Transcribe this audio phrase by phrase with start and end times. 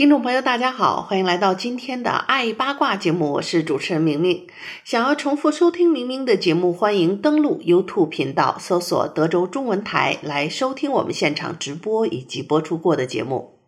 [0.00, 4.46] 听众朋友，大家好，欢迎来到今天的爱八卦节目，我是主持人明明。
[4.82, 13.58] 想要重复收听明明的节目，欢迎登录 YouTube 频道，搜索德州中文台来收听我们现场直播以及播出过的节目。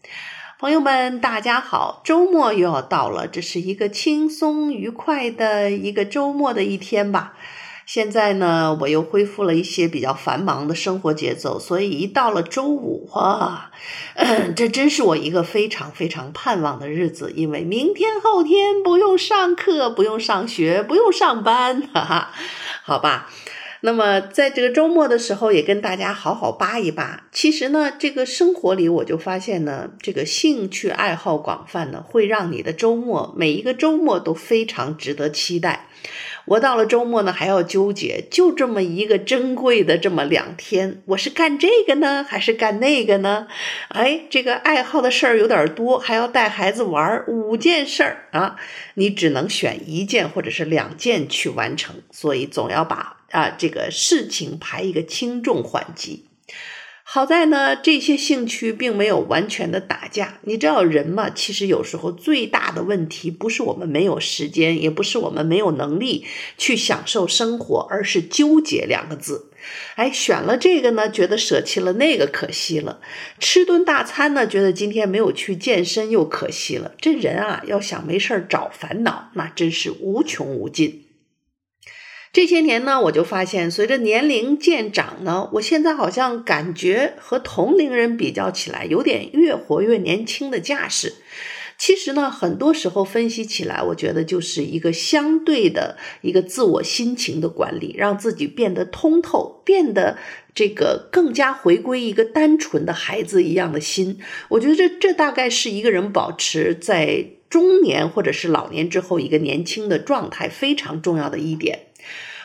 [0.58, 7.34] 朋友们，大家好，周末又要到了，这是一个轻松愉快的一个周末的一天吧。
[7.84, 13.70] 现在呢，我又恢复了一些比较繁忙的生活节奏，所以一到了周五，哇，
[14.56, 22.30] 这真是我一个非常非常盼望的日子，因为明天后天不用上课，不用上学，不用上班，哈哈，
[22.84, 23.30] 好吧。
[23.84, 27.24] 那么在这个周末的时候，也跟大家好好扒一扒。
[27.32, 35.88] 其实呢，这个生活里我就发现呢，这个兴趣爱好广泛呢，会让你的周末每一个周末都非常值得期待。
[36.46, 43.46] 我到了周末呢，还要纠结，就这么一个珍贵的这么两天，我是干这个呢，还是干那个呢？
[43.88, 48.56] 哎，这个爱好的事儿有点多，还要带孩子玩儿，五件事儿啊，
[48.94, 56.26] 你只能选一件或者是两件去完成，所以总要把啊这个事情排一个轻重缓急。
[57.14, 60.38] 好在呢，这些兴趣并没有完全的打架。
[60.44, 66.24] 你知道人嘛，其实有时候最大的问题不是我们没有时间，也不是我们没有能力
[66.56, 69.50] 去享受生活，而是纠结两个字。
[69.96, 72.98] 哎，选了这个呢，觉得舍弃了那个可惜了；
[73.38, 76.92] 吃顿大餐呢，觉得今天没有去健身又可惜了。
[76.98, 81.01] 这人啊，要想没事儿找烦恼，那真是无穷无尽。
[82.32, 91.12] 这些年呢，我就发现，随着年龄渐长呢，我现在好像感觉和同龄人比较起来，有点越活越年轻的架势。
[91.76, 100.16] 其实呢，很多时候分析起来，我觉得就是一个相对的一个自我心情的管理，让自己变得通透，变得
[100.54, 104.18] 这个更加回归一个单纯的孩子一样的心。
[104.48, 111.88] 我觉得这这大概是一个人保持在中年或者是老年之后一个年轻的状态非常重要的一点。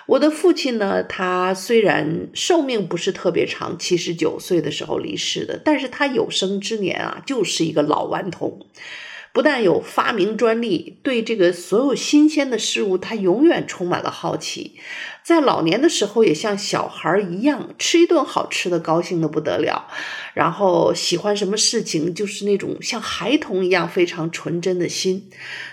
[0.07, 8.65] 我的父亲呢，他虽然寿命不是特别长，七十九岁的时候离世的，但是他有生之年啊，就是一个老顽童。
[9.33, 14.79] 不但有发明专利，对这个所有新鲜的事物，他永远充满了好奇。
[15.27, 19.85] 在老年的时候，也像小孩一样，吃一顿好吃的，高兴的不得了。
[20.33, 25.29] 然后喜欢什么事情，就是那种像孩童一样非常纯真的心。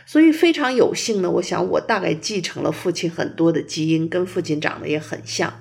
[0.07, 5.61] 所以非常有幸呢，我想我大概继承了父亲很多的基因，跟父亲长得也很像。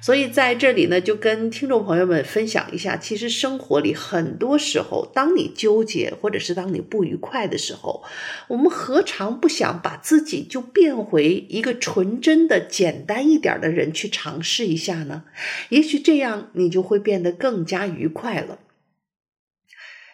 [0.00, 8.02] 所以在这里呢，就跟听众朋友们分享一下，其实生活里很多时候，当你纠结或者是当你不愉快的时候，
[8.48, 15.24] 我们何尝不想把自己就变回一个纯真的、简单一一点的人去尝试一下呢？
[15.70, 18.60] 也许这样你就会变得更加愉快了。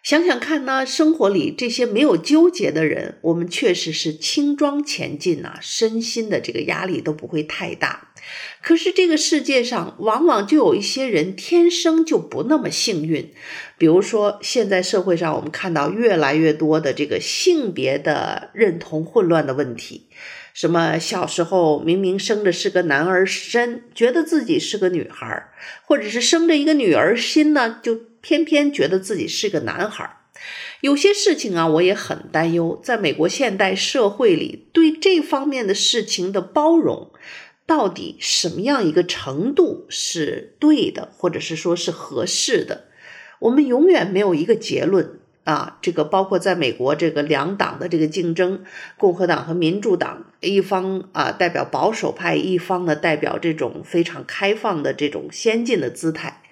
[0.03, 8.09] 想想看呢，生活里这些没有纠结的人，我们确实是轻装前进呐，身心的这个压力都不会太大。
[8.63, 13.31] 可是这个世界上，往往就有一些人天生就不那么幸运。
[13.77, 20.09] 比如说，现在社会上我们看到越来越多的这个性别的认同混乱的问题，
[20.61, 25.49] 什么小时候明明生的是个男儿身，觉得自己是个女孩，
[25.87, 27.99] 或者是生着一个女儿心呢，就。
[28.21, 30.19] 偏偏觉得自己是个男孩，
[30.83, 32.79] 有些事情啊，我也很担忧。
[32.85, 37.11] 在美国现代社会里，对这方面的事情的包容，
[37.65, 42.89] 到底什么样一个程度是对的，或者是说是合适的？
[43.39, 45.79] 我们永远没有一个结论啊。
[45.83, 48.65] 这个包括在美国这个两党的这个竞争，
[48.97, 56.43] 共和党和民主党，一方啊代表保守派，一方呢代表这种非常开放的这种先进的姿态。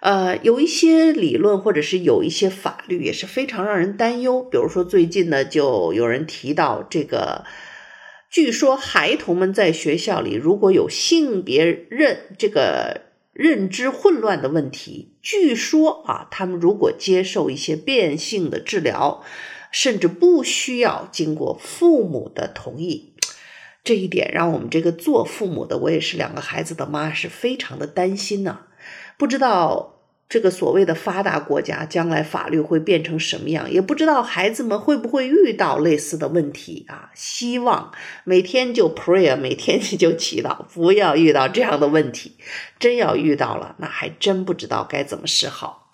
[0.00, 4.42] 呃，有一些理论或者是有一些法律也是非常让人担忧。
[4.42, 7.44] 比如说最近呢，就有人提到这个，
[8.30, 13.05] 据说孩童们在学校里如果有性别认这个
[13.36, 19.22] 认知混乱的问题，据说啊，他们如果接受一些变性的治疗，
[19.70, 23.12] 甚至不需要经过父母的同意。
[23.84, 28.60] 这一点让我们这个做父母的，我也是两个孩子的妈，是非常的担心呢、
[29.18, 29.95] 不知道
[30.28, 37.10] 这个所谓的发达国家将来法律会变成什么样，也不知道孩子们会不会遇到类似的问题啊！
[37.14, 37.92] 希望
[38.24, 42.36] 每天就 prayer，每天你就祈祷，不要遇到这样的问题。
[42.78, 45.90] 真要遇到了，那还真不知道该怎么是好。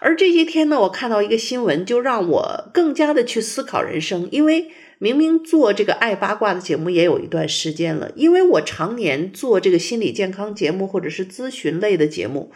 [0.00, 4.70] 而这些天呢，我看到一个新闻，就让我更加的去思考人生，因为。
[4.98, 12.50] 明明做这个爱八卦的节目也有一段时间了，因为我常年做这个心理健康节目或者是咨询类的节目，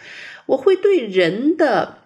[0.47, 1.99] 我会对人的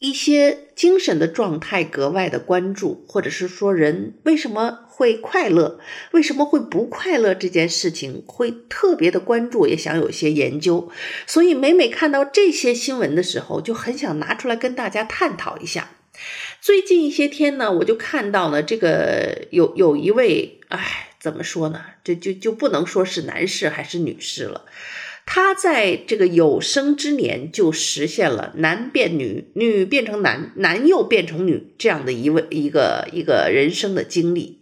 [0.00, 5.78] 一些精神的状态格外的关注，或者是说人为什么会快乐，
[6.12, 10.90] 为什么会不快乐这件事情会特别的关注，也想有些研究，
[11.26, 15.90] 所以每每看到这些新闻的时候，就很想拿出来跟大家探讨一下。
[16.68, 21.82] 最近一些天呢，我就看到了这个有有一位，哎，怎么说呢？
[22.04, 24.66] 这就就不能说是男士还是女士了。
[25.24, 34.60] 他在这个有生之年就实现了男变女，女变成男，男又变成女这样的一位一个一个人生的经历。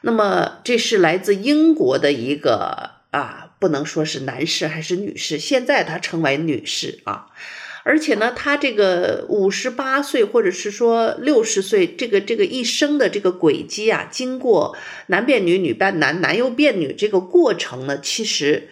[0.00, 7.26] 那么这是来自英国的一个啊，不能说是男士还是女士，现在他成为女士啊。
[7.88, 14.76] 而且呢，他这个五十八岁，或者是说六十岁，这个这个一生的这个轨迹啊，经过
[15.06, 18.68] 男变女，女变男，男又变女这个过程呢，其实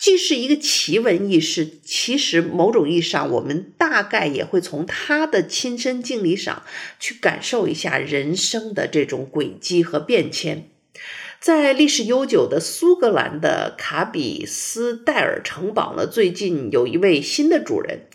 [0.00, 6.64] 既是一个奇闻异事，其实某种意义上，我们大概也会从他的亲身经历上
[6.98, 10.68] 去感受一下人生的这种轨迹和变迁。
[11.38, 18.08] 在历史悠久的苏格兰的卡比斯戴尔城堡呢，最近有一位新的主人。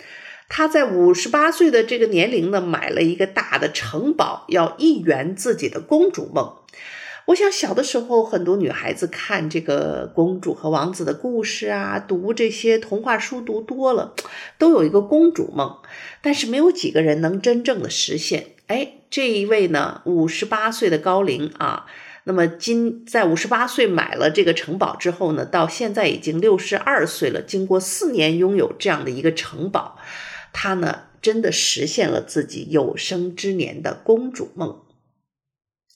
[0.48, 6.54] 他在五十八岁的这个年龄呢，买了一个大的城堡，要一圆自己的公主梦。
[7.26, 14.14] 我想小的时候，很多女孩子看这个公主和王子的故事啊，读这些童话书读多了，
[14.60, 15.78] 都有一个公主梦，
[16.22, 18.52] 但是没有几个人能真正的实现。
[18.68, 21.88] 哎，这一位呢，五十八岁的高龄啊，
[22.26, 29.98] 那么今在五十八岁买了这个城堡之后呢，到现在已经六十二岁了，经过四年拥有这样的一个城堡。
[30.58, 34.84] 她呢，真的实现了自己有生之年的公主梦。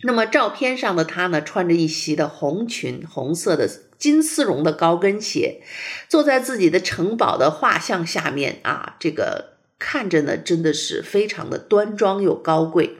[0.03, 5.61] 那么照片上的她呢，穿着一袭的红裙，红色的金丝绒的高跟鞋，
[6.09, 12.97] 坐在自己的城堡的画像下面啊，这个看着呢，真的是非常的端庄又高贵。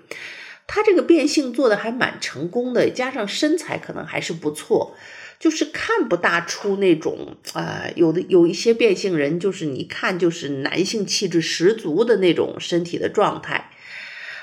[0.66, 4.96] 她这个变性做的还蛮成功的，加上身材可能还是不错。
[5.40, 13.72] 就是看不大出那种、呃，有的有一些变性人，就是你看就是男性气质十足的那种身体的状态。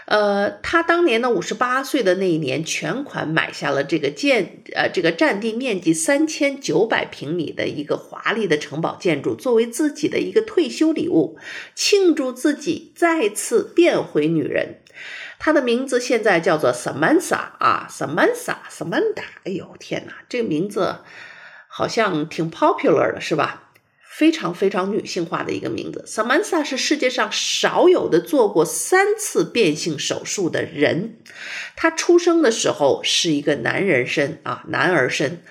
[0.07, 11.37] 呃，他当年呢五十八岁的那一年，全款买下了这个建呃这个占地面积三千九百平米的一个华丽的城堡建筑，作为自己的一个退休礼物，
[11.75, 14.77] 庆祝自己再次变回女人。
[15.39, 20.97] 她的名字现在叫做 Samantha 啊，Samantha，Samantha，哎呦天哪，这个名字
[21.69, 23.63] 好像挺 popular 的，是吧？
[24.03, 26.03] 非常非常女性化的一个名字。
[26.07, 31.19] Samantha 是世界上少有的做过三次变性手术的人。
[31.77, 35.43] 她出生的时候是一个男人身啊，男儿身。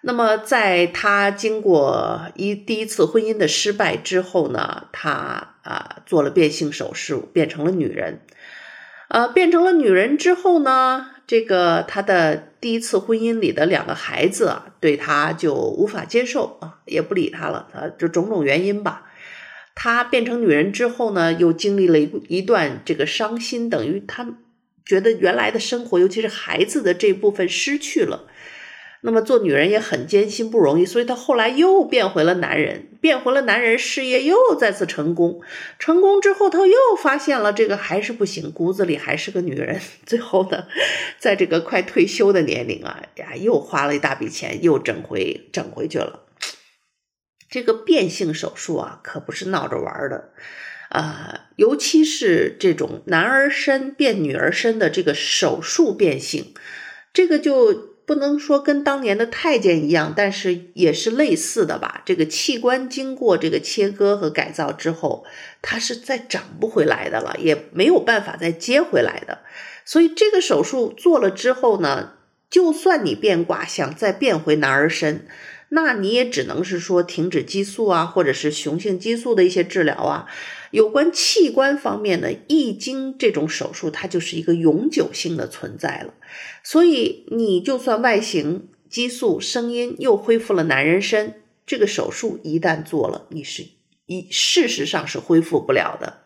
[0.00, 8.22] 那么在她经过一第一次婚姻的失败之后呢，她啊做了变性手术，变成了女人。
[9.08, 17.68] 呃，变成了女人之后呢，这个他的第一次婚姻里的两个孩子啊，对他就无法接受啊，也不理他了。
[17.72, 19.04] 他就种种原因吧。
[19.74, 24.26] 他变成女人之后呢，又经历了一一段这个伤心，等于他
[24.84, 28.26] 觉得原来的生活，尤其是孩子的这部分失去了。
[29.00, 35.40] 那么做女人也很艰辛不容易，所以她后来又变回了男人，变回了男人，事业又再次成功。
[35.78, 39.80] 成功之后，她又发现了这个还是不行，骨子里还是个女人。
[40.04, 40.66] 最后呢，
[41.16, 46.26] 在这个快退休的年龄啊，呀，又花了一大笔钱，又整回整回去了。
[47.48, 50.30] 这个变性手术啊，可不是闹着玩的
[50.88, 56.52] 啊，尤其是这种男儿身变女儿身的这个手术变性，
[57.12, 57.87] 这个就。
[58.08, 62.00] 不能说跟当年的太监一样，但是也是类似的吧。
[62.06, 65.26] 这个器官经过这个切割和改造之后，
[65.60, 69.40] 它是再长不回来的了，也没有办法再接回来的。
[69.84, 72.14] 所以这个手术做了之后呢，
[72.48, 75.26] 就算你变卦想再变回男儿身，
[75.68, 80.26] 那你也只能是说停止激素啊，或者是雄性激素的一些治疗啊。
[80.70, 86.14] 有关器官方面呢，易经这种手术，它就是一个永久性的存在了。
[86.62, 93.66] 所以你就算外形、激素、声音又恢复了男人身，这个手术一旦做了，你是
[94.06, 96.24] 一事实上是恢复不了的。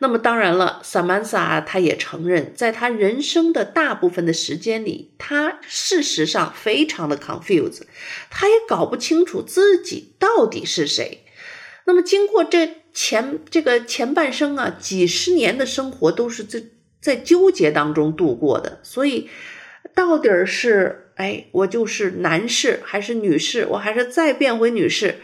[0.00, 7.82] 那么当然了，Samantha 她也承认，在她人生的大部分的时间里，她事实上非常的 confused，
[8.30, 11.24] 她也搞不清楚自己到底是谁。
[11.84, 16.64] 那么经过这前这个前半生啊，几十年的生活都是在
[17.00, 19.30] 在纠结当中度过的，所以
[19.94, 25.14] 到底是哎，我就是男士还是女士，我还是再变回女士，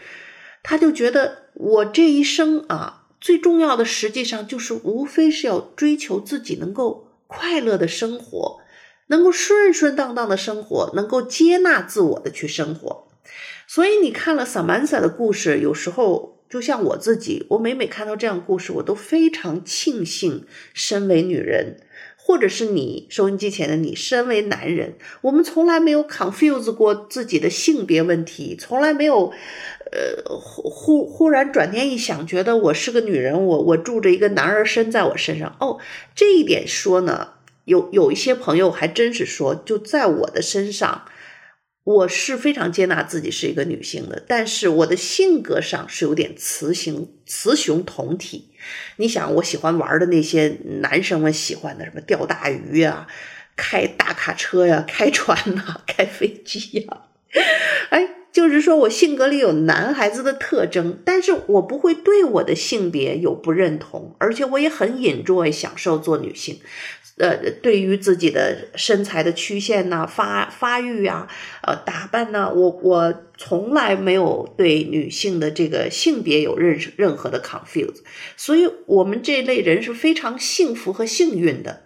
[0.63, 3.01] 他就觉得我这一生啊。
[3.19, 8.61] 最重要的，实际上就是无非是要追求自己能够快乐的生活，
[9.07, 13.07] 能够顺顺当当的生活，能够接纳自我的去生活。
[13.67, 21.81] 所以你看了 Samantha 的故事，有时候就像我自己，我每每看到这样故事，我都非常庆幸，身为女人，
[22.15, 29.33] 或者是你收音机前的你，身为男人，我们从来没有 confuse 过自己的性别问题，从来没有。
[29.91, 35.57] 呃，忽忽忽然转念一想，觉得我是个女人，我我住着一个男儿身在我身上。
[35.59, 35.79] 哦，
[36.15, 37.31] 这一点说呢，
[37.65, 41.03] 有有一些朋友还真是说，就在我的身上，
[41.85, 48.49] 我是非常接纳自己是一个女性的，但是我的性格上是有点雌雄雌雄同体。
[48.97, 53.07] 你想，我喜欢玩的那些男生们喜欢的什么钓大鱼呀、啊、
[53.55, 57.03] 开大卡车呀、开船呐、 开飞机呀，
[57.91, 58.09] 哎。
[58.35, 66.59] 就是说我性格里有男孩子的特征，但是我不会对我的性别有不认同，而且我也很 enjoy 享受做女性。
[67.17, 71.29] 呃，对于自己的身材的曲线呐、发发育啊、
[71.63, 78.01] 呃打扮呐，我我从来没有对女性的这个性别有任任何的 confuse，
[78.35, 81.83] 所以我们这类人是非常幸福和幸运的。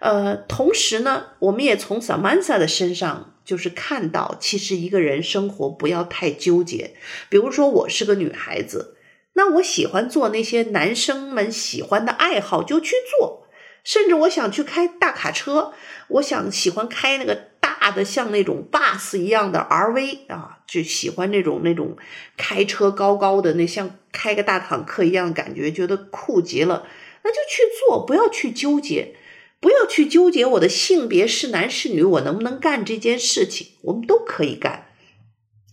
[0.00, 3.34] 呃，同时呢，我们也从 Samantha 的身上。
[3.48, 6.94] 就是看到，其实一个人生活不要太纠结。
[7.30, 8.98] 比如说，我是个女孩子，
[9.36, 13.46] 那我喜欢做那些男生们喜欢的爱好，就去做。
[13.82, 15.72] 甚至我想去开大卡车，
[16.08, 21.96] 我想喜欢开那个大的，像那种 bus 一样的 RV 啊，就喜欢那种那种
[22.36, 26.86] 开车高高的，那像开个大坦克一样的感觉，觉得酷极了。
[27.24, 29.14] 那就去做，不要去纠结。
[29.60, 33.68] 不要去纠结我的性别是男是女，我能不能干这件事情？
[33.82, 34.86] 我们都可以干。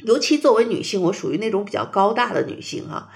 [0.06, 3.10] 尤其作为女性，我属于那种比较高大的女性哈。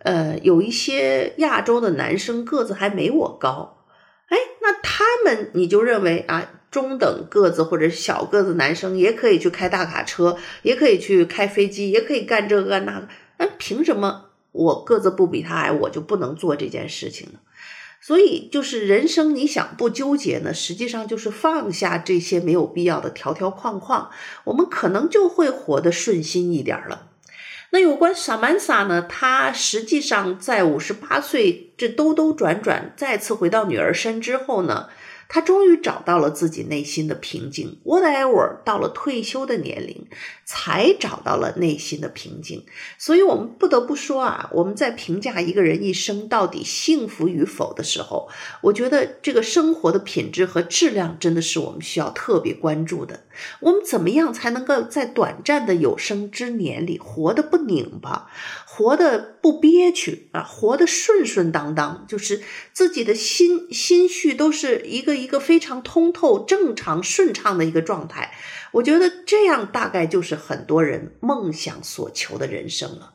[0.00, 3.84] 呃，有一些亚洲的男生个子还没我高，
[4.28, 13.08] 哎，那他们你就认为啊，中等个子或者小个子男生也可以去开大卡车，也可以去开飞机，也可以干这个干那个。
[13.38, 17.38] 那凭什么我个子不比他矮，我就不能做这件事情呢？
[18.00, 20.54] 所以，就是人生，你想不纠结呢？
[20.54, 24.10] 实际上就是放下这些没有必要的条条框框，
[24.44, 27.08] 我们可能就会活得顺心一点了。
[27.70, 29.02] 那有关萨曼萨呢？
[29.02, 34.88] 他实际上在五十八岁这兜兜转转，再次回到女儿身之后呢？
[35.28, 37.78] 他终于找到了自己内心的平静。
[37.84, 40.06] Whatever，到了退休的年龄，
[40.44, 42.64] 才找到了内心的平静。
[42.98, 48.28] 所以，我们不得不说啊，我们在评价一个人一生到底幸福与否的时候，
[48.62, 53.24] 我觉得这个生活的品质和质量真的是我们需要特别关注的。
[53.60, 58.30] 我们怎么样才能够在短暂的有生之年里活得不拧巴？
[58.78, 62.40] 活得不憋屈啊，活得顺顺当当，就是
[62.72, 68.32] 自己的心心绪都是一个一个非常通透、正常、顺畅的一个状态。
[68.70, 73.14] 我觉得这样大概就是很多人梦想所求的人生了。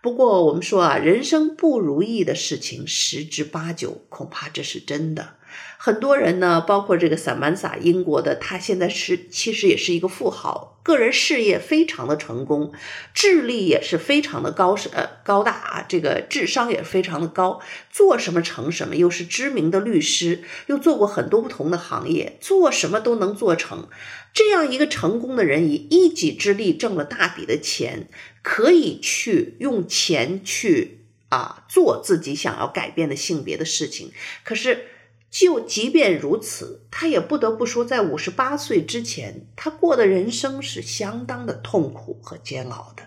[0.00, 5.34] 不过我们说啊，人生不如意的事情十之八九，恐怕这是真的。
[5.78, 12.72] 很多人呢，包括这个萨曼萨英国的，他现在是其实也是一个富豪，个人事业非常的成功，
[13.14, 17.60] 智力也是非常的高，呃高大啊，这个智商也非常的高，
[17.90, 23.86] 做什么成什么，又是知名的律师，又做过很多不同的行业，做什么都能做成。
[24.32, 28.08] 这样一个成功的人，以一己之力挣了大笔的钱，
[28.42, 34.10] 可以去用钱去啊做自己想要改变的性别的事情，
[34.42, 34.86] 可是。
[35.30, 43.02] 就即便如此，他也不得不说，在五十八岁之前，他过的人生是相当的痛苦和煎熬的。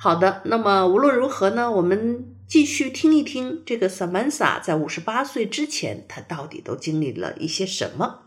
[0.00, 8.20] 好的，那么无论如何呢，我们继续听一听这个 Samantha 在五十八岁之前，他到底都经历了一些什么。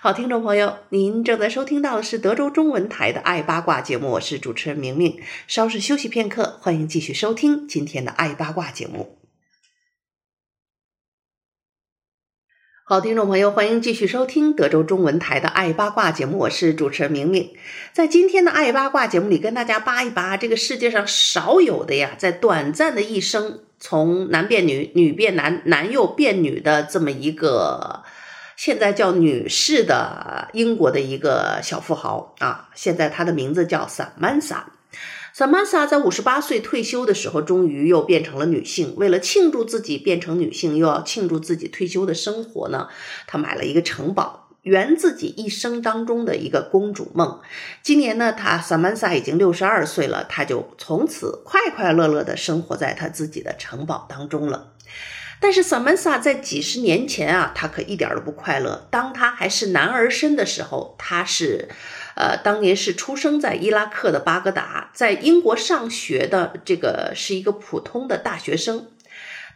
[0.00, 5.20] 好，听众朋友，您正在收听到的是德州中文台的《爱八卦》节目，我是主持人明明。
[5.46, 9.19] 稍事休息片刻，欢迎继续收听今天的《爱八卦》节目。
[12.90, 17.52] 好，听众朋友，欢迎继续收听德州中文台的《爱八卦》节目，我是主持人明明。
[17.92, 28.02] 在今天的《爱八卦》节目里，跟大家扒一扒这个世界上少有的呀，在短暂的一生从男变女、女变男、男又变女的这么一个
[28.56, 34.66] 现在叫女士的英国的一个小富豪啊，现在他的名字叫萨曼莎。
[35.32, 38.94] 萨曼莎在五十八岁退休的时候，终于又变成了女性。
[38.96, 42.88] 为了庆祝自己变成女性，又要庆祝自己退休的生活呢，
[43.26, 47.40] 她买了一个城堡，圆自己一生当中的一个公主梦。
[47.82, 54.72] 今年呢，她萨曼莎已经六十二岁了，她就从此快快乐乐地生活在她自己的城堡当中了。
[55.40, 58.86] 但是萨曼莎在几十年前啊，她可一点都不快乐。
[58.90, 61.68] 当她还是男儿身的时候，她是。
[62.16, 68.88] 呃，当年是出生在伊拉克的巴格达，在英国上学的这个是一个普通的大学生，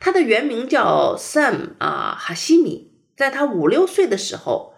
[0.00, 2.92] 他的原名叫 Sam 啊哈西米。
[3.18, 4.74] 在他五六岁的时候，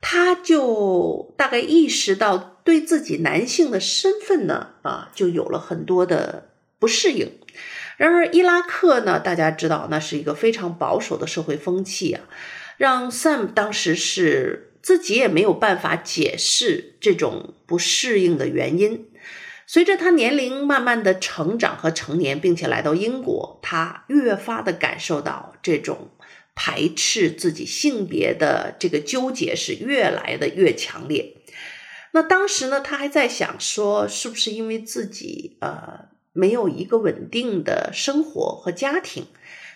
[0.00, 7.38] 他就大概意识到对自己男性的身份呢啊，就有了很多的不适应。
[8.00, 12.22] 然而伊拉克呢，大家知道那是一个非常保守的社会风气啊，
[12.78, 14.66] 让 Sam 当时是。
[14.82, 19.10] 自己也没有办法解释这种不适应的原因。
[19.66, 26.12] 随着他年龄慢慢的成长和成年，并且来到英国，他越发的感受到这种
[26.54, 31.36] 排斥自己性别的这个纠结是越来的越强烈。
[32.12, 39.26] 那当时呢，他还在想说，是不是因为自己呃没有一个稳定的生活和家庭？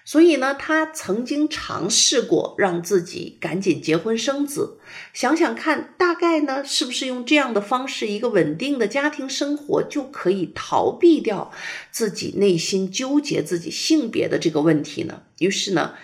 [0.04, 4.78] 所以呢，他曾经尝试过让自己赶紧结婚生子，
[5.12, 11.50] 想想看，大概呢，是不是用这样的方式，一个稳定的家庭生活就可以逃避掉
[11.90, 15.23] 自己内心纠结自己性别的这个问题呢？
[15.38, 15.94] 于是呢。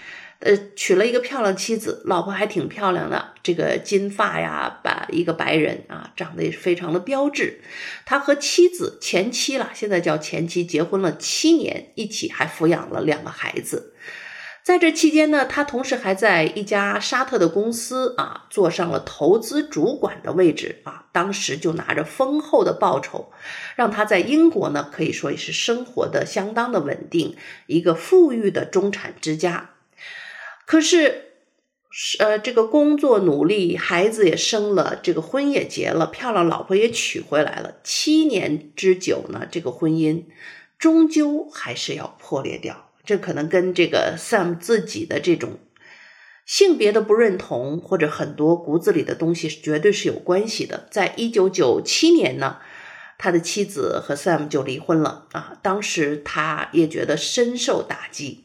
[0.40, 7.60] 呃，娶了一个漂亮妻子，老婆还挺漂亮的，这个金发呀，白一个白人啊，长得也是非常的标致。
[8.06, 13.92] 他和妻子前妻了，现在叫前妻，结婚了七年，一起还抚养了两个孩子。
[14.62, 23.30] 在这期间呢，他同时还在一家沙特的公司啊，坐上了投资主管的位置啊，当时就拿着丰厚的报酬，
[23.76, 27.36] 让他在英国呢，可以说也是生活的相当的稳定，
[27.66, 29.70] 一个富裕的中产之家。
[30.70, 31.32] 可是，
[32.20, 37.78] 呃，这个工作努力，孩子也生了，这个婚也结了，漂亮老婆也娶回来了。
[37.82, 40.26] 七年之久呢，这个婚姻
[40.78, 42.92] 终究还是要破裂掉。
[43.04, 45.58] 这可能跟这个 Sam 自己的这种
[46.46, 50.86] 性别的不认同，或者很多骨子里的东西，绝对是有关系的。
[50.92, 52.58] 在一九九七年呢，
[53.18, 55.58] 他的妻子和 Sam 就离婚了啊。
[55.62, 58.44] 当时他也觉得深受打击。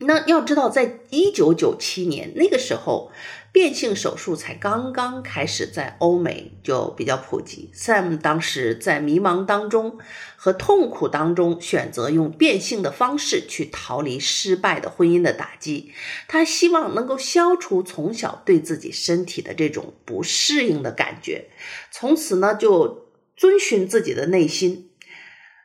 [0.00, 3.10] 那要知道，在一九九七年那个时候，
[3.50, 7.72] 变性手术才刚刚开始在欧美就比较普及。
[7.74, 9.98] Sam 当时在迷茫当中
[10.36, 15.92] 和痛苦当中，选择用变性的方式去逃离失败的婚姻的打击。
[16.28, 21.48] 他希望能够消除从小对自己身体的这种不适应的感觉，
[21.90, 24.90] 从此呢就遵循自己的内心。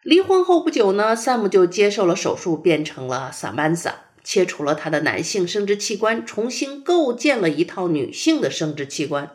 [0.02, 3.94] 离婚后不久呢，Sam 就接受了手术，变成了 Samantha。
[4.24, 9.32] 切除了他的男性生殖器官，重新构建了一套女性的生殖器官，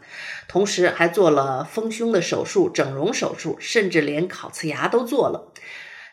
[0.49, 5.53] 同时还做了丰胸的手术、整容手术，甚至连烤瓷牙都做了。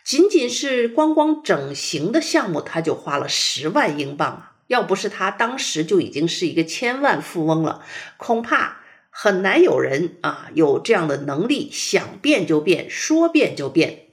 [0.03, 4.51] 仅仅是光光整形的项目，他就花了十万英镑啊！
[4.67, 7.83] 要不是他当时就已经是一个千万富翁了，
[8.17, 14.04] 恐怕很难有人啊有这样的能力，想变就变，说变就变。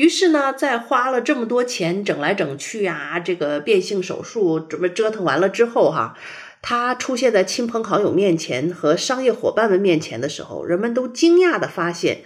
[0.00, 6.16] 于是呢，在花了这么多钱整来整去啊，这个变性手术这么折腾完了之后，哈，
[6.62, 12.22] 他出现在亲朋好友面前和商业伙伴们面前的时候，人们都惊讶地发现，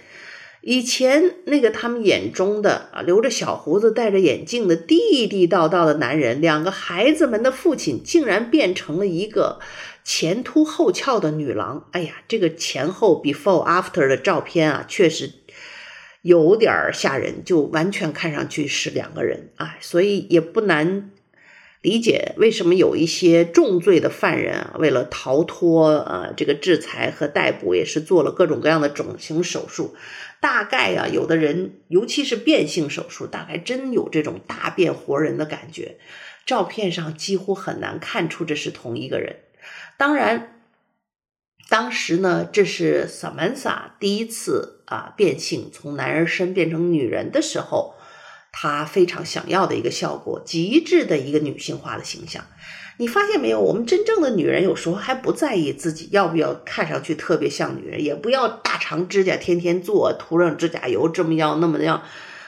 [0.61, 9.59] 以前那个他们眼中的啊，留着小胡子、戴着眼镜的地地道道的男人，两个孩子们的父亲，竟然变成了一个
[10.05, 11.85] 前凸后翘的女郎。
[11.91, 15.29] 哎呀，这个前后 before after 的照片啊，确实。
[16.25, 21.11] 有点吓人，就完全看上去是两个人啊，所以也不难
[21.83, 29.95] 理解为什么有一些重罪的犯人啊，为了逃脱呃这个制裁和逮捕，也是做了各种各样的整形手术。
[30.39, 35.97] 大概啊，有的人尤其是变性手术，大概真有这种大变活人的感觉。
[36.43, 39.35] 照片上几乎很难看出这是同一个人。
[39.95, 40.53] 当然。
[41.67, 47.95] 当时呢，这是萨曼莎第一次啊变性，从男人身变成女人的时候，
[48.51, 52.45] 她非常想要的一个效果，极致的一个女性化的形象。
[52.97, 53.59] 你发现没有？
[53.59, 62.03] 我们真正的女人有时候还不在意自己要不要看上去特别像女人，也不要大长指甲天天做，涂上指甲油这么样那么样。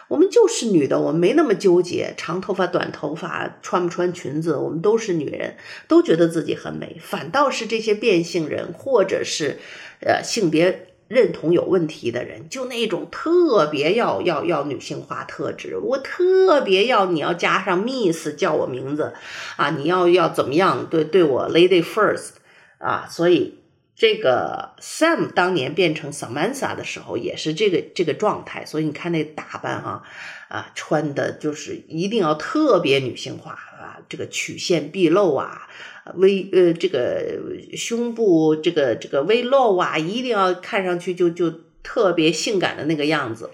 [0.08, 5.56] 我们就是女的，我们没那么纠结，长头发、短头发，穿不穿裙子，我们都是女人，
[5.88, 6.98] 都觉得自己很美。
[7.02, 9.58] 反倒是这些变性人，或者是
[10.00, 19.14] 呃性别认同有问题的人，就那种特别要要要女性化特质，我特别要你要加上 Miss 叫我名字
[19.58, 22.30] 啊，你要要怎么样对对我 Lady First
[22.78, 23.60] 啊，所以。
[24.00, 30.04] 这个 Sam 当年变成 Samantha 的时候，也是这个这个状态，所以你看那打扮哈，
[30.50, 35.68] 啊，穿的就是一定要特别女性化啊，这个曲线毕露啊，
[36.14, 37.40] 微呃这个
[37.76, 43.50] 胸部这个这个微露啊，一定要看上去就就特别性感的那个样子。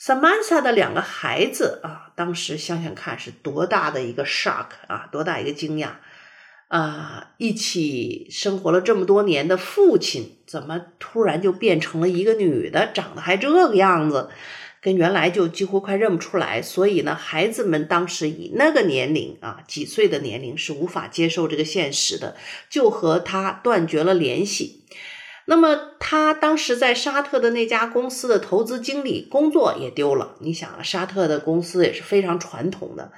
[0.00, 5.94] Samantha 的两个孩子啊，当时想想看是多大的一个 shock 啊，多大一个惊讶。
[6.68, 14.28] 啊，一起生活了这么多年的父亲，怎么突然就变成了一个女的，长得还这个样子，
[14.82, 16.60] 跟原来就几乎快认不出来。
[16.60, 22.36] 所以呢，孩子们当时以那个年龄啊，几岁的年龄是无法接受这个现实的，
[22.68, 24.84] 就和他断绝了联系。
[25.46, 30.36] 那么他当时在沙特的那家公司的投资经理工作也丢了。
[30.40, 33.10] 你想啊，沙特的公司也是非常传统的。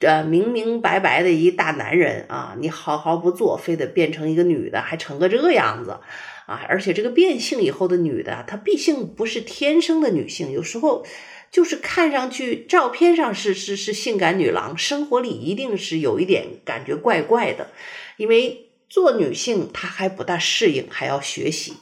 [0.00, 5.98] 这明明白白的一大男人啊，你好好不做，非得变成一个女的，还成个这个样子
[6.46, 6.64] 啊！
[6.68, 11.04] 而且这个变性以后的女的，她毕竟不是天生的女性，有时候
[11.50, 17.70] 就是看上去照片上是是是性感女郎，生活里一定是有一点感觉怪怪的，
[18.18, 21.74] 因为做女性她还不大适应，还要学习。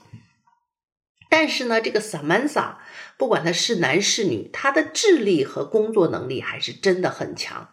[1.29, 2.77] 但是呢，这个 Samantha
[3.19, 7.69] 不管她是男是女，她的智力和工作能力还是真的很强。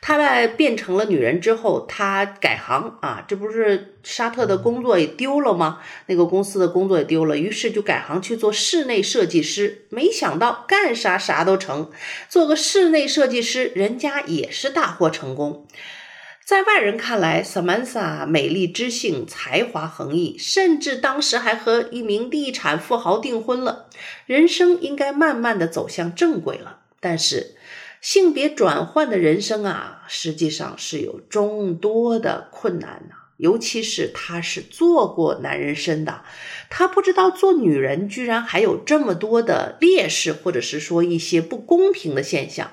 [0.00, 5.80] 她在变成了女人之后，她改行啊，这不是沙特的工作也丢了吗？
[6.06, 9.86] 那个公司的工作也丢了，于是就改行去做室内设计师。
[9.90, 11.90] 没想到干啥啥都成，
[12.28, 15.66] 做个室内设计师，人家也是大获成功。
[16.44, 23.88] 在外人看来，Samantha 美丽知性、才华横溢，甚至当时还和一名地产富豪订婚了，
[24.26, 26.80] 人生应该慢慢的走向正轨了。
[27.00, 27.56] 但是，
[28.02, 36.24] 性别转换的人生啊，实际上是有众多的困难的，尤其是她是做过男人身的，
[36.68, 42.70] 她不知道做女人居然还有这么多的劣势，或者是说一些不公平的现象。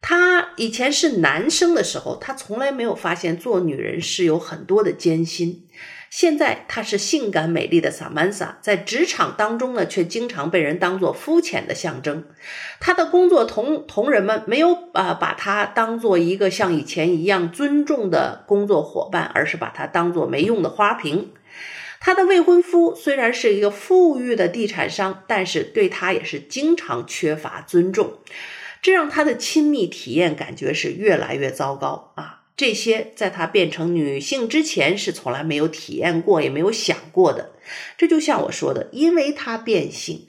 [0.00, 5.66] 他以前是男生的时候，他从来没有发现做女人是有很多的艰辛。
[6.08, 12.24] 现在他是性感美丽的萨曼莎，在职场当中呢，却经常被人当作肤浅的象征。
[12.78, 21.32] 他的工作同同仁们没有啊把他当做一个像以前一样尊重的工作伙伴，而是把他当作没用的花瓶。
[21.98, 28.18] 他的未婚夫虽然是一个富裕的地产商，但是对他也是经常缺乏尊重。
[28.82, 32.42] 这让她的亲密体验感觉是越来越糟糕啊！
[32.56, 37.50] 这些在她变成女性之前是从来没有体验过，也没有想过的。
[37.98, 40.26] 这就像我说的，因为她变性，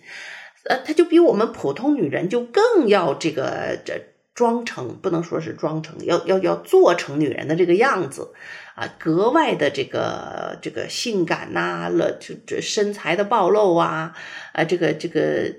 [0.65, 4.01] 呃，她就比我们普通女人就更要这个这
[4.33, 8.33] 装成，不能说是装成，要要要做成女人的这个样子
[8.75, 14.13] 啊，格外的这个这个性感呐，了这这身材的暴露啊，
[14.51, 15.53] 啊，这个这个。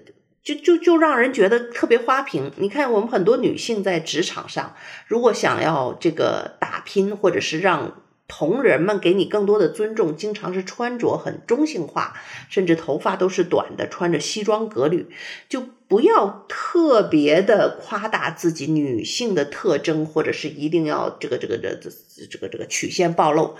[0.48, 2.50] 就就就让人觉得特别花瓶。
[2.56, 4.74] 你看，我们很多女性在职场上，
[5.06, 12.14] 如果想要这个打拼，或者是让同仁们给你更多的尊重，经常是穿着很中性化，
[12.48, 15.10] 甚至头发都是短的，穿着西装革履，
[15.50, 21.90] 就不要特别的夸大自己女性的特征，或者是一定要这个这个这这
[22.30, 23.54] 这个这个曲线暴露。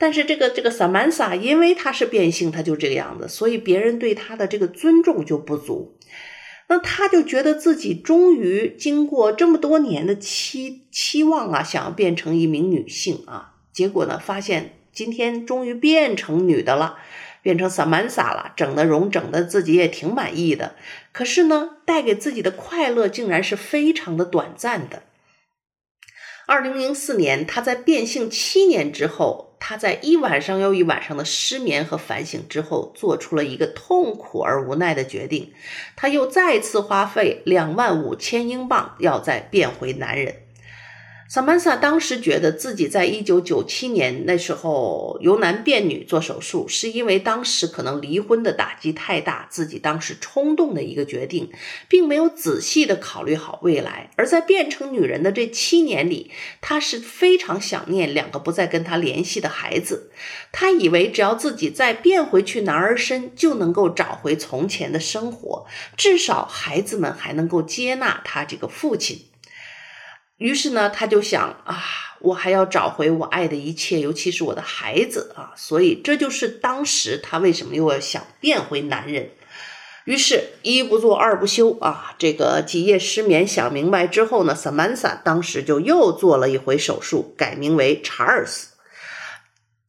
[0.00, 5.98] 但是这个这个 Samantha 因为她是变性，她就这个样子，所以别人对她的这个尊重就不足。
[6.68, 16.96] 那他就觉得自己终于经过这么多年的期期望啊，想要变成一名女性啊，结果呢，发现今天终于变成女的了，
[17.42, 20.76] 变成 Samantha 了，整的容整的自己也挺满意的。
[21.10, 25.02] 可是呢，带给自己的快乐竟然是非常的短暂的。
[26.46, 29.49] 二零零四年，他在变性七年之后。
[29.60, 35.52] 他在一晚上又一晚上的失眠和反省之后，做出了一个痛苦而无奈的决定。
[35.94, 40.34] 他又再次花费两万五千英镑，要再变回男人。
[41.32, 51.48] 萨曼莎当时觉得自己在一九九七年那时候由男变女做手术，是因为当时可能离婚的打击太大，自己当时冲动的一个决定，
[51.88, 54.10] 并没有仔细的考虑好未来。
[54.16, 60.10] 而在变成女人的这七年里，她是非常想念两个不再跟她联系的孩子。
[60.50, 65.64] 她以为只要自己再变回去男儿身，就能够找回从前的生活，
[65.96, 69.26] 至少孩子们还能够接纳她这个父亲。
[70.40, 71.84] 于是呢，他就想啊，
[72.20, 79.32] 我还要找回我爱的一切，尤其是我的孩子啊，所以这就是当时他为什么又要想变回男人。
[80.06, 88.68] 于是，一不做二不休啊，这个几夜失眠想明白之后呢，萨曼莎当时就又做了一回手术，改名为查尔斯。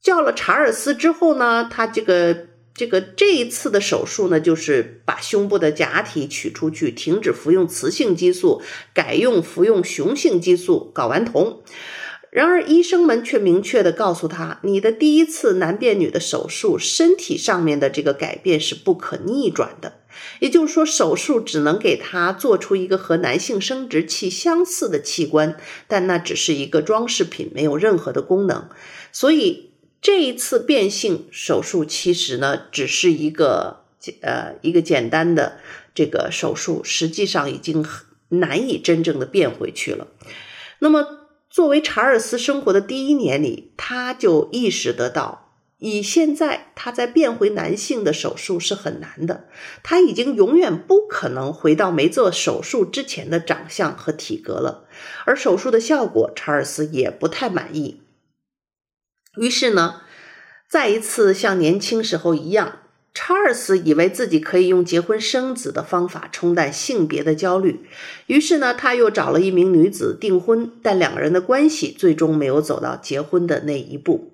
[0.02, 2.51] 叫了查尔斯之后呢，他这个。
[2.82, 11.62] 这个这一次的手术呢，就是把胸部的假体取出去，停止服用雌性激素，改用服用雄性激素睾丸酮。
[12.32, 20.00] 然而，医生们却明确地告诉他，你的第一次男变女的手术，身体上面的这个改变是不可逆转的。
[20.40, 25.56] 也就是说，手术只能给他做出一个和男性生殖器相似的器官，
[25.88, 28.68] 但那只是一个装饰品，没有任何的功能。
[29.12, 29.70] 所以。
[30.02, 33.82] 这一次变性手术其实呢，只是一个
[34.22, 35.60] 呃一个简单的
[35.94, 37.86] 这个手术，实际上已经
[38.30, 40.08] 难以真正的变回去了。
[40.80, 41.06] 那么，
[41.52, 49.46] 作为查尔斯生活的第一年里，他就意识得到，以现在他在变回男性的手术是很难的，
[49.84, 54.88] 他已经永远不可能回到没做手术之前的长相和体格了，
[55.26, 58.02] 而手术的效果，查尔斯也不太满意。
[59.38, 60.02] 于是呢，
[60.68, 62.80] 再一次像年轻时候一样，
[63.14, 67.82] 查尔斯以为自己可以用结婚生子的方法冲淡性别的焦虑。
[68.28, 74.34] 于是呢，他又找了一名女子订婚，但两个人的关系最终没有走到结婚的那一步。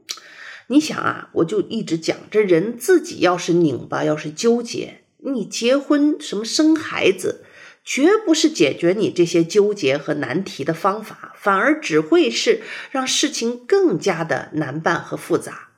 [0.68, 7.46] 你想啊，我就一直讲，这人自己要是拧巴，要是纠结，你结婚什么生孩子，
[7.90, 15.70] 绝不是解决你这些纠结和难题的方法，反而只会是让事情更加的难办和复杂。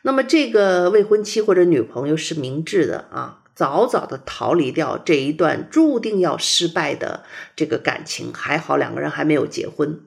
[0.00, 8.32] 那么，这个未婚妻或者女朋友是明智的啊，早早的逃离掉这一段注定要失败的这个感情。
[8.32, 10.00] 还好两个人还没有结婚。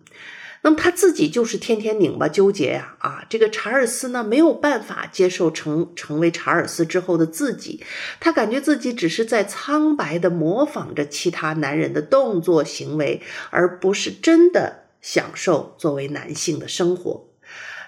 [0.64, 7.84] 那么他自己就是天天拧巴纠结呀，啊，这个查尔斯呢没有办法接受成成为查尔斯之后的自己，
[8.20, 17.28] 他感觉自己只是在苍白的模仿着其他男人的动作行为，而不是真的享受作为男性的生活。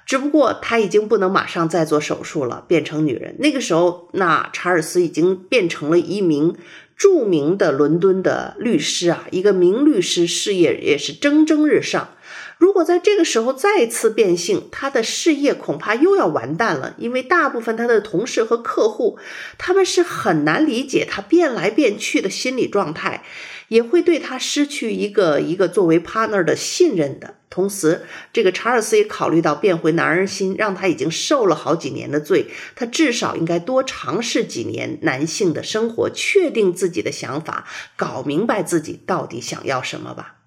[0.06, 3.36] 只不过他已经不能马上再做手术了，变成女人。
[3.40, 6.58] 那个时候，那查尔斯已经变成了一名
[6.98, 12.10] 著名的伦敦的律师啊，一个名律师，事业也是蒸蒸日上。
[12.58, 19.18] 如果在这个时候再次变性，他的事业恐怕又要完蛋了，因为大部分他的同事和客户，
[19.58, 23.24] 他们是很难理解他变来变去的心理状态，
[23.68, 27.36] 也会对他失去一个一个作为 partner 的信任的。
[27.50, 40.38] 同时，这个查尔斯也考虑到变回男人心，让他已经受了好几年的罪，他至少应该多尝试几年男性的生活，确定自己的想法，搞明白自己到底想要什么吧。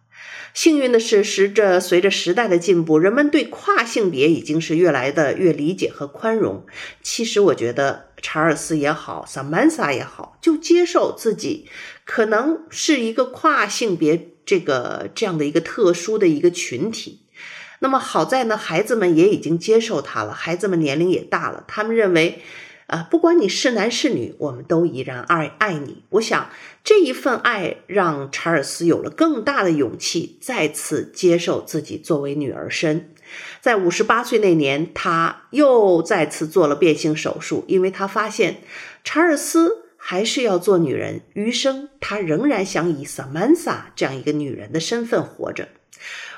[0.57, 6.65] 幸运的是，随着随着时代的进步，人们对跨性别已经是越来的越理解和宽容。
[7.03, 11.69] 其实，我觉得查尔斯也好，萨曼莎也好，就接受自己
[12.07, 17.21] 可能是一个跨性别这个这样的一个特殊的一个群体。
[17.81, 22.41] 那么好在呢，孩子们也已经接受他了，孩子们年龄也大了，他们认为。
[22.87, 26.05] 啊，不管你是男是女，我们都依然爱爱你。
[26.11, 26.51] 我想
[26.85, 33.13] 这一份爱让查尔斯有了更大的勇气，再次接受自己作为女儿身。
[33.61, 38.63] 在五十八岁那年，他又再次做了变性手术，因为他发现
[39.03, 45.69] 查尔斯还是要做女人，余生他仍然想以萨曼莎这样一个女人的身份活着。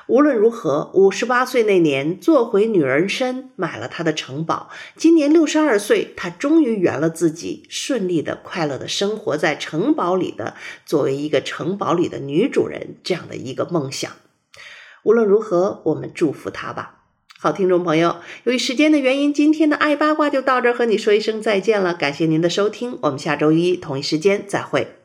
[0.09, 4.71] 无论如何，五十八岁那年做回女人身，买了她的城堡。
[4.95, 14.11] 今年六十二岁，她终于圆了自己顺利的、快乐的生活在城堡里的，作为一个城堡里的女主人这样的一个梦想。
[15.03, 17.03] 无论如何，我们祝福她吧。
[17.37, 21.93] 好，听众朋友，由于时间的原因，今天的爱八卦就到这儿，和你说一声再见了。
[21.93, 24.98] 感谢您的收听，我们下周一同一时间再会。